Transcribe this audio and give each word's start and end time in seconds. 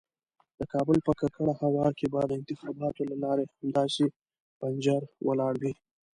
د 0.57 0.61
کابل 0.73 0.97
په 1.07 1.11
ککړه 1.19 1.53
هوا 1.61 1.87
کې 1.97 2.05
به 2.13 2.21
د 2.25 2.31
انتخاباتو 2.39 3.01
لارۍ 3.23 3.45
همداسې 3.53 4.05
پنجر 4.59 5.01
ولاړه 5.27 5.57
وي. 5.63 5.73